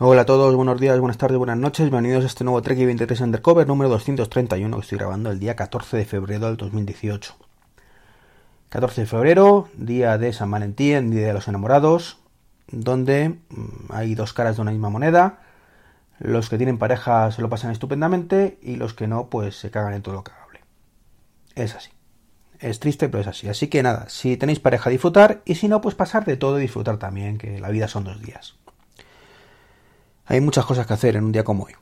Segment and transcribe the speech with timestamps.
[0.00, 3.20] Hola a todos, buenos días, buenas tardes, buenas noches, bienvenidos a este nuevo Trek 23
[3.20, 7.36] Undercover número 231 que estoy grabando el día 14 de febrero del 2018.
[8.70, 12.18] 14 de febrero, día de San Valentín, día de los enamorados,
[12.66, 15.38] donde mm, hay dos caras de una misma moneda.
[16.18, 19.94] Los que tienen pareja se lo pasan estupendamente y los que no, pues se cagan
[19.94, 20.58] en todo lo cagable.
[21.54, 21.92] Es así.
[22.58, 23.48] Es triste, pero es así.
[23.48, 26.62] Así que nada, si tenéis pareja, disfrutar y si no, pues pasar de todo y
[26.62, 28.56] disfrutar también, que la vida son dos días.
[30.26, 31.74] Hay muchas cosas que hacer en un día como hoy.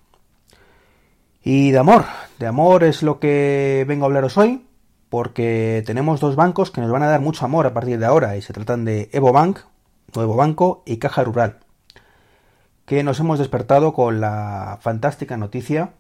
[1.45, 2.05] Y de amor,
[2.39, 4.67] de amor es lo que vengo a hablaros hoy,
[5.09, 8.37] porque tenemos dos bancos que nos van a dar mucho amor a partir de ahora,
[8.37, 9.59] y se tratan de Evo Bank,
[10.15, 11.59] Nuevo Banco y Caja Rural,
[12.87, 15.95] que nos hemos despertado con la fantástica noticia,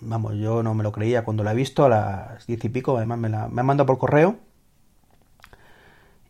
[0.00, 2.96] vamos, yo no me lo creía cuando la he visto a las diez y pico,
[2.96, 4.36] además me la me han mandado por correo,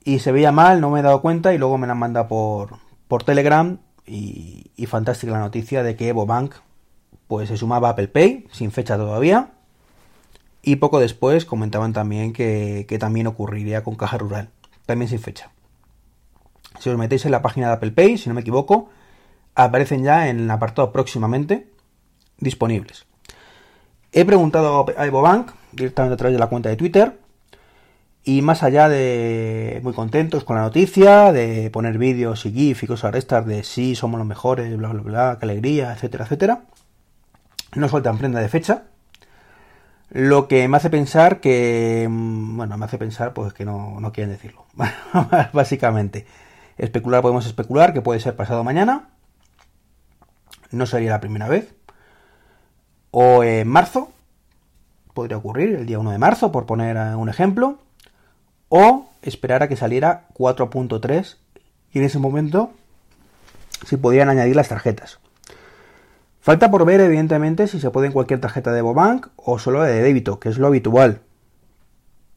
[0.05, 2.29] y se veía mal, no me he dado cuenta, y luego me la han mandado
[2.29, 2.77] por,
[3.09, 3.79] por Telegram,
[4.11, 6.55] y, fantástica la noticia de que Evo Bank
[7.29, 9.53] pues se sumaba a Apple Pay, sin fecha todavía.
[10.63, 14.51] Y poco después comentaban también que, también ocurriría con Caja Rural,
[14.85, 15.53] también sin fecha.
[16.81, 18.89] Si os metéis en la página de Apple Pay, si no me equivoco,
[19.55, 21.69] aparecen ya en el apartado próximamente
[22.39, 23.07] disponibles.
[24.13, 27.20] He preguntado a Evo Bank directamente a través de la cuenta de Twitter
[28.25, 32.87] y más allá de muy contentos con la noticia, de poner vídeos y GIF y
[32.87, 36.63] cosas de estas de sí, somos los mejores, bla, bla, bla, qué alegría, etcétera, etcétera,
[37.75, 38.85] no sueltan prenda de fecha.
[40.11, 44.13] Lo que me hace pensar que, mm, bueno, me hace pensar pues que no, no
[44.13, 44.67] quieren decirlo.
[45.53, 46.27] Básicamente,
[46.79, 49.09] especular podemos especular que puede ser pasado mañana.
[50.73, 51.75] No sería la primera vez.
[53.13, 54.13] O en marzo,
[55.15, 57.79] podría ocurrir, el día 1 de marzo, por poner un ejemplo
[58.71, 61.37] o esperar a que saliera 4.3
[61.93, 62.71] y en ese momento
[63.85, 65.19] se podían añadir las tarjetas.
[66.41, 70.01] Falta por ver, evidentemente, si se puede en cualquier tarjeta de Bobank o solo de
[70.01, 71.21] débito, que es lo habitual.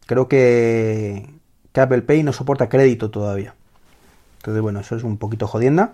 [0.05, 1.29] Creo que,
[1.73, 3.55] Apple Pay no soporta crédito todavía.
[4.37, 5.93] Entonces, bueno, eso es un poquito jodienda.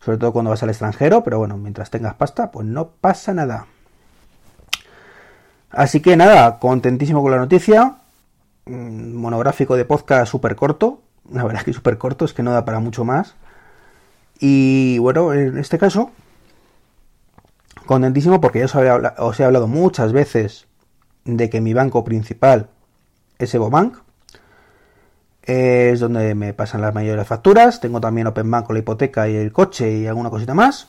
[0.00, 3.66] Sobre todo cuando vas al extranjero, pero bueno, mientras tengas pasta, pues no pasa nada.
[5.70, 8.01] Así que nada, contentísimo con la noticia
[8.66, 11.00] monográfico de podcast súper corto.
[11.30, 13.34] La verdad es que súper corto, es que no da para mucho más.
[14.40, 16.10] Y bueno, en este caso,
[17.86, 20.66] contentísimo porque ya os, he hablado muchas veces
[21.24, 22.68] de que mi banco principal
[23.38, 23.98] es EvoBank.
[25.42, 27.80] Es donde me pasan las mayores facturas.
[27.80, 30.88] Tengo también OpenBank con la hipoteca y el coche y alguna cosita más.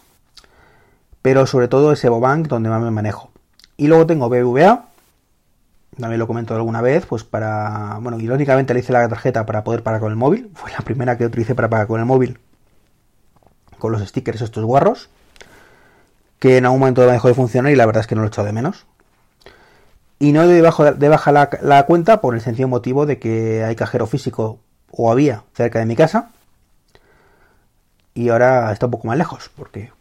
[1.22, 3.32] Pero sobre todo es EvoBank donde más me manejo.
[3.78, 4.90] Y luego tengo BBVA,
[6.00, 9.84] también lo comento alguna vez, pues para, bueno, irónicamente le hice la tarjeta para poder
[9.84, 12.40] pagar con el móvil, fue la primera que utilicé para pagar con el móvil,
[13.78, 15.10] con los stickers estos guarros,
[16.40, 18.28] que en algún momento me dejó de funcionar y la verdad es que no lo
[18.28, 18.86] he echado de menos.
[20.20, 24.08] Y no bajo, de baja la cuenta por el sencillo motivo de que hay cajero
[24.08, 24.60] físico,
[24.92, 26.30] o había, cerca de mi casa,
[28.14, 29.92] y ahora está un poco más lejos, porque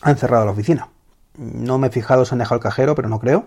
[0.00, 0.88] han cerrado la oficina.
[1.36, 3.46] No me he fijado si han dejado el cajero, pero no creo.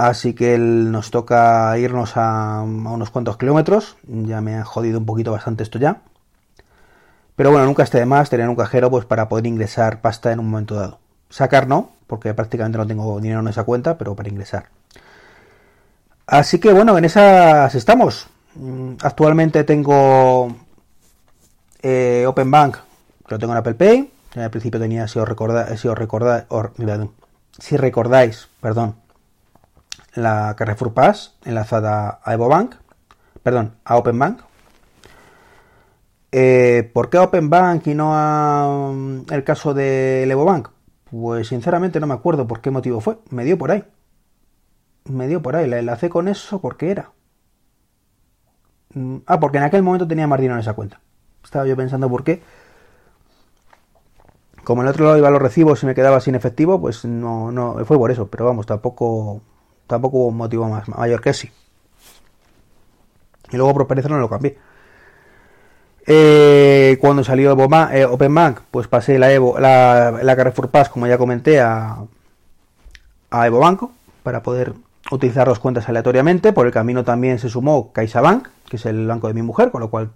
[0.00, 3.98] Así que nos toca irnos a, unos cuantos kilómetros.
[4.04, 6.00] Ya me han jodido un poquito bastante esto ya.
[7.36, 10.40] Pero bueno, nunca esté de más tener un cajero pues para poder ingresar pasta en
[10.40, 11.00] un momento dado.
[11.28, 14.70] Sacar no, porque prácticamente no tengo dinero en esa cuenta, pero para ingresar.
[16.26, 18.26] Así que bueno, en esas estamos.
[18.54, 20.48] Mm, actualmente tengo
[21.82, 22.76] eh, Open Bank,
[23.28, 24.10] que lo tengo en Apple Pay.
[24.36, 25.28] Al principio tenía, si os
[25.76, 25.88] si
[27.58, 28.94] si recordáis, perdón,
[30.14, 32.74] la Carrefour Pass enlazada a EvoBank,
[33.42, 34.42] perdón, a OpenBank.
[36.32, 40.68] Eh, ¿Por qué OpenBank y no a mm, el caso del EvoBank?
[41.10, 43.18] Pues sinceramente no me acuerdo por qué motivo fue.
[43.30, 43.84] Me dio por ahí.
[45.04, 45.68] Me dio por ahí.
[45.68, 47.12] La enlacé con eso porque era.
[48.94, 51.00] Mm, ah, porque en aquel momento tenía más dinero en esa cuenta.
[51.42, 52.42] Estaba yo pensando por qué.
[54.64, 57.50] Como en el otro lado iba los recibos y me quedaba sin efectivo, pues no,
[57.50, 58.28] no, fue por eso.
[58.28, 59.42] Pero vamos, tampoco
[59.90, 61.50] Tampoco hubo un motivo más mayor que sí.
[63.50, 64.56] Y luego por no lo cambié.
[66.06, 67.56] Eh, cuando salió
[67.92, 72.04] eh, Open Bank, pues pasé la, Carrefour Pass, como ya comenté, a,
[73.30, 73.90] a Evo Banco
[74.22, 74.74] para poder
[75.10, 76.52] utilizar dos cuentas aleatoriamente.
[76.52, 79.80] Por el camino también se sumó CaixaBank, que es el banco de mi mujer, con
[79.80, 80.10] lo cual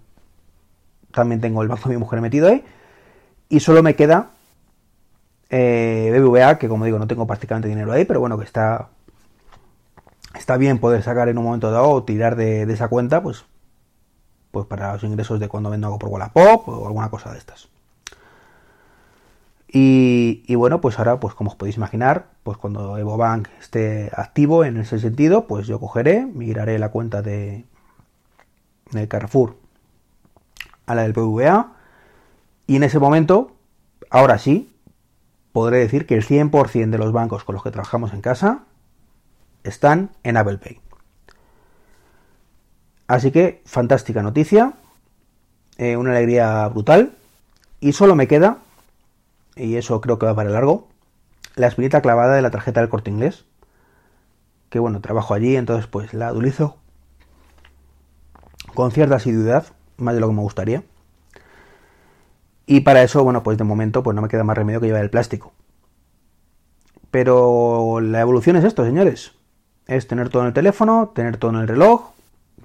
[1.11, 2.63] también tengo el banco de mi mujer metido ahí.
[3.49, 4.29] Y solo me queda
[5.49, 8.87] eh, BBVA, que como digo, no tengo prácticamente dinero ahí, pero bueno, que está
[10.45, 13.45] está bien poder sacar en un momento dado o tirar de, esa cuenta, pues,
[14.51, 17.67] pues para los ingresos de cuando vendo algo por Wallapop o alguna cosa de estas.
[19.67, 24.77] Y, bueno, pues ahora, pues como os podéis imaginar, pues cuando EvoBank esté activo en
[24.77, 27.65] ese sentido, pues yo cogeré, migraré la cuenta de,
[28.91, 29.57] de Carrefour
[30.85, 31.73] a la del PVA
[32.67, 33.55] y en ese momento,
[34.11, 34.71] ahora sí,
[35.53, 38.65] podré decir que el 100% de los bancos con los que trabajamos en casa
[39.65, 40.79] están en Apple Pay.
[43.07, 44.73] Así que, fantástica noticia,
[45.77, 47.13] eh, una alegría brutal.
[47.79, 48.59] Y solo me queda,
[49.55, 50.87] y eso creo que va para largo,
[51.55, 53.45] la espinita clavada de la tarjeta del corte inglés.
[54.69, 56.77] Que bueno, trabajo allí, entonces pues la utilizo
[58.73, 59.67] con cierta asiduidad,
[59.97, 60.83] más de lo que me gustaría.
[62.65, 65.03] Y para eso, bueno, pues de momento pues no me queda más remedio que llevar
[65.03, 65.53] el plástico.
[67.11, 69.33] Pero la evolución es esto, señores.
[69.87, 72.11] Es tener todo en el teléfono, tener todo en el reloj,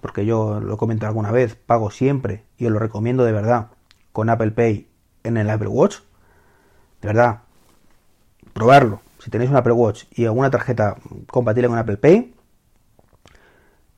[0.00, 3.68] porque yo lo comento alguna vez, pago siempre, y os lo recomiendo de verdad,
[4.12, 4.88] con Apple Pay
[5.24, 5.98] en el Apple Watch.
[7.02, 7.40] De verdad,
[8.52, 9.00] probarlo.
[9.18, 10.96] Si tenéis un Apple Watch y alguna tarjeta
[11.30, 12.34] compatible con Apple Pay,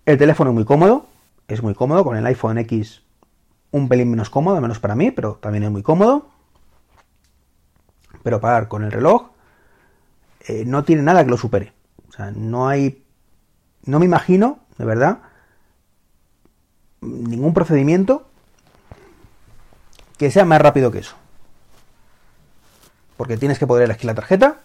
[0.04, 1.06] el teléfono es muy cómodo,
[1.46, 3.02] es muy cómodo, con el iPhone X
[3.70, 6.28] un pelín menos cómodo, menos para mí, pero también es muy cómodo.
[8.22, 9.30] Pero pagar con el reloj
[10.46, 11.72] eh, no tiene nada que lo supere.
[12.08, 13.01] O sea, no hay...
[13.84, 15.19] No me imagino, de verdad,
[17.00, 18.26] ningún procedimiento
[20.19, 21.17] que sea más rápido que eso.
[23.17, 24.61] Porque tienes que poder elegir la tarjeta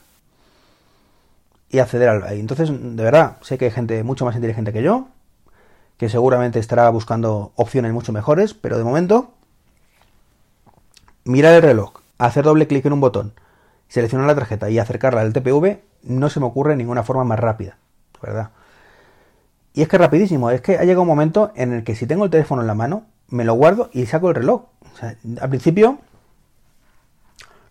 [1.70, 2.40] y acceder al ahí.
[2.40, 5.08] Entonces, de verdad, sé que hay gente mucho más inteligente que yo,
[5.98, 9.34] que seguramente estará buscando opciones mucho mejores, pero de momento,
[11.26, 13.34] mirar el reloj, hacer doble clic en un botón,
[13.88, 17.78] seleccionar la tarjeta y acercarla al TPV, no se me ocurre ninguna forma más rápida,
[18.22, 18.52] ¿verdad?
[19.78, 22.26] Y es que rapidísimo, es que ha llegado un momento en el que si tengo
[22.26, 24.64] el teléfono en la mano, me lo guardo y saco el reloj.
[25.40, 26.00] al principio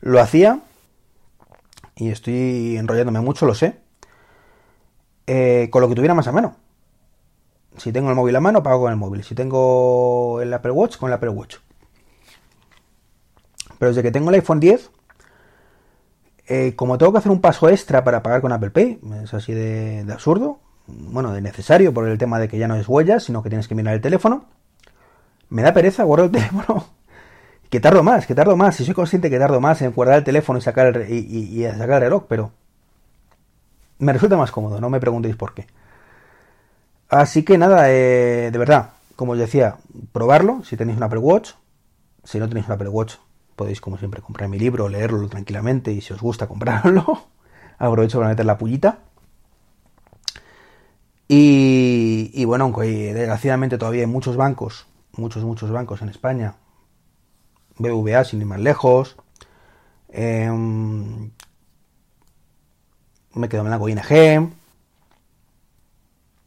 [0.03, 0.61] lo hacía,
[1.97, 3.81] y estoy enrollándome mucho, lo sé,
[5.27, 6.55] eh, con lo que tuviera más a mano.
[7.77, 9.25] Si tengo el móvil a mano, pago con el móvil.
[9.25, 11.57] Si tengo el Apple Watch, con el Apple Watch.
[13.81, 14.93] Pero desde que tengo el iPhone 10,
[16.47, 19.53] eh, como tengo que hacer un paso extra para pagar con Apple Pay, es así
[19.55, 23.43] de absurdo, bueno, de necesario por el tema de que ya no es huella, sino
[23.43, 24.47] que tienes que mirar el teléfono.
[25.49, 26.87] Me da pereza guardar el teléfono.
[27.71, 28.77] que tardo más, que tardo más.
[28.77, 31.97] Si soy consciente que tardo más en guardar el teléfono y sacar el, y, sacar
[31.97, 32.53] el reloj, pero
[33.99, 35.67] me resulta más cómodo, no me preguntéis por qué.
[37.09, 39.77] Así que nada, eh, de verdad, como os decía,
[40.13, 41.53] probarlo si tenéis un Apple Watch.
[42.25, 43.15] Si no tenéis un Apple Watch,
[43.55, 47.29] podéis como siempre comprar mi libro, leerlo tranquilamente y si os gusta comprarlo,
[47.79, 48.99] aprovecho para meter la pullita.
[51.29, 54.87] Y, bueno, aunque desgraciadamente todavía hay muchos bancos,
[55.17, 56.55] muchos, muchos bancos en España,
[57.79, 59.17] BVA sin ir más lejos,
[60.09, 61.31] em,
[63.35, 64.53] me quedo en la ING,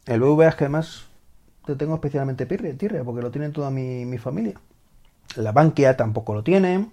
[0.06, 1.06] el BVA es que además
[1.66, 4.58] te tengo especialmente tirre, porque lo tiene toda mi, mi familia.
[5.36, 6.90] La Bankia tampoco lo tiene.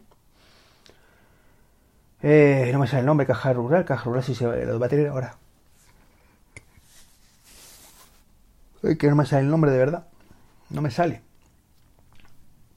[2.21, 4.89] Eh, no me sale el nombre, Caja Rural, Caja Rural si se lo va a
[4.89, 5.37] tener ahora.
[8.81, 10.07] Que no me sale el nombre de verdad.
[10.69, 11.21] No me sale.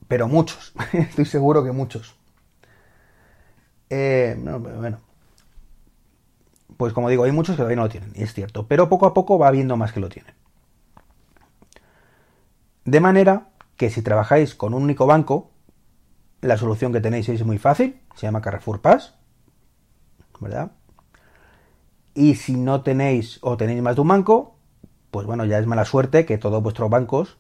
[0.09, 0.73] Pero muchos.
[0.93, 2.17] Estoy seguro que muchos.
[3.89, 5.01] Eh, bueno.
[6.77, 8.67] Pues como digo, hay muchos que todavía no lo tienen, y es cierto.
[8.67, 10.35] Pero poco a poco va habiendo más que lo tienen.
[12.85, 15.51] De manera que si trabajáis con un único banco,
[16.41, 18.01] la solución que tenéis es muy fácil.
[18.15, 19.15] Se llama Carrefour Pass.
[20.41, 20.73] ¿Verdad?
[22.15, 24.57] Y si no tenéis o tenéis más de un banco,
[25.11, 27.39] pues bueno, ya es mala suerte que todos vuestros bancos,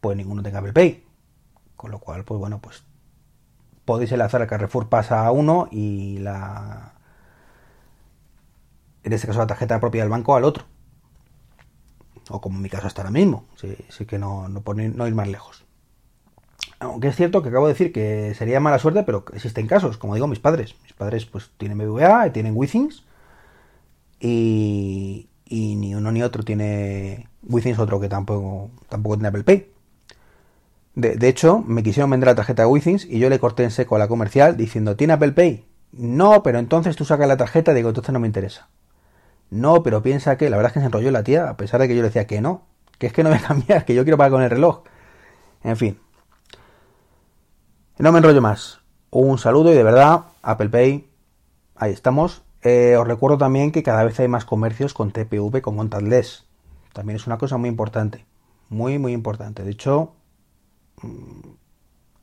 [0.00, 1.04] pues ninguno tenga Apple Pay.
[1.76, 2.84] Con lo cual, pues bueno, pues
[3.84, 6.94] podéis enlazar el Carrefour pasa a uno y la.
[9.02, 10.64] En este caso, la tarjeta propia del banco al otro.
[12.30, 13.46] O como en mi caso hasta ahora mismo.
[13.56, 15.64] Sí, que no, no, no ir más lejos.
[16.80, 20.14] Aunque es cierto que acabo de decir que sería mala suerte, pero existen casos, como
[20.14, 20.74] digo, mis padres.
[20.82, 23.04] Mis padres pues tienen BBVA, tienen Withings
[24.20, 29.70] y, y ni uno ni otro tiene Withings, otro que tampoco, tampoco tiene Apple Pay.
[30.96, 33.94] De, hecho, me quisieron vender la tarjeta de Withings y yo le corté en seco
[33.94, 35.64] a la comercial diciendo, ¿tiene Apple Pay?
[35.92, 38.68] No, pero entonces tú sacas la tarjeta y digo, entonces no me interesa.
[39.50, 41.86] No, pero piensa que, la verdad es que se enrolló la tía, a pesar de
[41.86, 42.62] que yo le decía que no,
[42.98, 44.82] que es que no me cambias, que yo quiero pagar con el reloj.
[45.62, 46.00] En fin.
[47.98, 48.80] No me enrollo más.
[49.10, 51.08] Un saludo y de verdad, Apple Pay,
[51.76, 52.42] ahí estamos.
[52.64, 56.46] Eh, os recuerdo también que cada vez hay más comercios con TPV con contactless.
[56.92, 58.24] También es una cosa muy importante.
[58.70, 59.62] Muy, muy importante.
[59.62, 60.14] De hecho,
[61.02, 61.54] mm,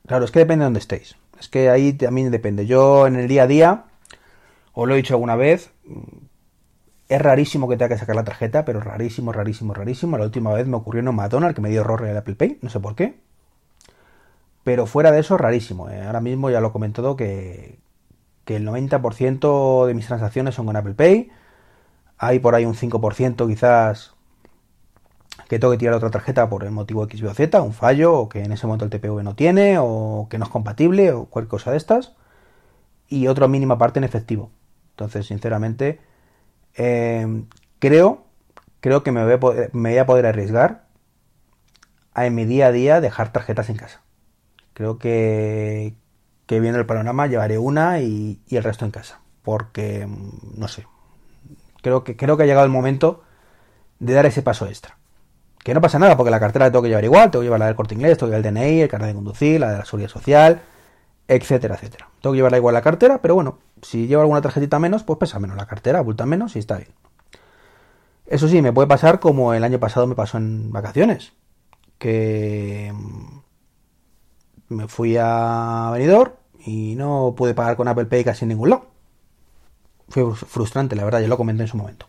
[0.06, 1.16] Claro, es que depende de dónde estéis.
[1.38, 2.66] Es que ahí también depende.
[2.66, 3.84] Yo en el día a día,
[4.74, 5.72] os lo he dicho alguna vez,
[7.08, 10.18] es rarísimo que tenga que sacar la tarjeta, pero rarísimo, rarísimo, rarísimo.
[10.18, 12.58] La última vez me ocurrió en un McDonald's que me dio error el Apple Pay,
[12.62, 13.20] no sé por qué.
[14.64, 15.88] Pero fuera de eso, rarísimo.
[15.90, 16.02] ¿eh?
[16.02, 17.78] Ahora mismo ya lo he comentado que,
[18.44, 21.30] que el 90% de mis transacciones son con Apple Pay.
[22.18, 24.14] Hay por ahí un 5% quizás
[25.48, 28.28] que tengo que tirar otra tarjeta por el motivo X, o Z, un fallo, o
[28.28, 31.50] que en ese momento el TPV no tiene, o que no es compatible, o cualquier
[31.50, 32.14] cosa de estas.
[33.08, 34.50] Y otra mínima parte en efectivo.
[34.92, 36.00] Entonces, sinceramente,
[36.74, 37.44] eh,
[37.78, 38.24] creo,
[38.80, 40.86] creo que me voy, a poder, me voy a poder arriesgar
[42.14, 44.02] a en mi día a día dejar tarjetas en casa.
[44.74, 45.94] Creo que,
[46.52, 49.20] que viendo el panorama llevaré una y, el resto en casa.
[49.42, 50.86] Porque, mm, no sé,
[51.80, 53.22] creo que, creo que ha llegado el momento
[54.00, 54.98] de dar ese paso extra.
[55.64, 57.60] Que no pasa nada, porque la cartera la tengo que llevar igual, tengo que llevar
[57.60, 59.78] la del corte inglés, tengo que llevar el DNI, el carnet de conducir, la de
[59.78, 60.60] la seguridad social,
[61.26, 62.10] etcétera, etcétera.
[62.20, 65.38] Tengo que llevarla igual la cartera, pero bueno, si llevo alguna tarjetita menos, pues pesa
[65.38, 66.90] menos la cartera, abulta menos y está bien.
[68.26, 71.32] Eso sí, me puede pasar como el año pasado me pasó en vacaciones,
[71.96, 73.38] que mm,
[74.68, 78.86] me fui a Benidorm y no pude pagar con Apple Pay casi en ningún lado.
[80.08, 82.06] Fue frustrante, la verdad, yo lo comenté en su momento.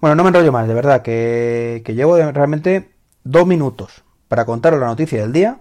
[0.00, 2.90] Bueno, no me enrollo más, de verdad, que, llevo realmente
[3.24, 5.60] dos minutos para contaros la noticia del día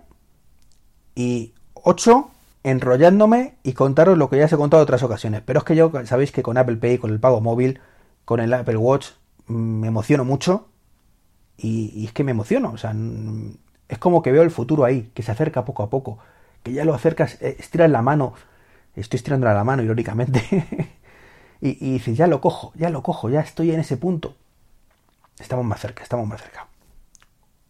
[1.13, 2.32] y ocho
[2.63, 5.41] enrollándome y contaros lo que ya os he contado en otras ocasiones.
[5.46, 7.82] Pero es que yo sabéis que con Apple Pay, con el pago móvil,
[8.25, 9.10] con el Apple Watch,
[9.48, 10.68] me emociono mucho.
[11.58, 12.72] Y, y, es que me emociono.
[12.72, 12.96] O sea,
[13.89, 16.18] es como que veo el futuro ahí, que se acerca poco a poco.
[16.63, 18.34] Que ya lo acercas, eh, estiras la mano.
[18.96, 20.91] Estoy estirando la mano, irónicamente.
[21.62, 24.36] y, dices, ya lo cojo, ya lo cojo, ya estoy en ese punto.
[25.39, 26.68] Estamos más cerca, estamos más cerca.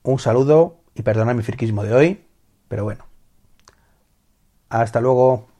[0.04, 2.26] Un saludo y perdonad mi firquismo de hoy,
[2.68, 3.06] pero bueno.
[4.70, 5.51] Hasta luego.